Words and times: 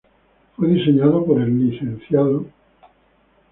Fue 0.55 0.67
diseñado 0.67 1.23
por 1.23 1.39
el 1.43 1.59
Lic. 1.69 1.79